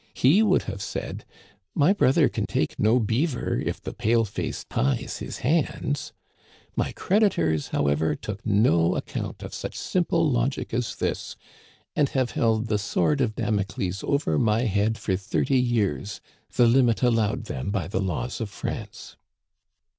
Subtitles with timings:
[0.15, 5.17] He would have said:* My brother can take no beaver if the pale face ties
[5.19, 6.11] his hands.'
[6.75, 11.35] My creditors, however, took no account of such simple logic as this,
[11.95, 16.19] and have held the sword of Damocles over my head for thirty years,
[16.55, 19.17] the limit allowed them by the laws of France."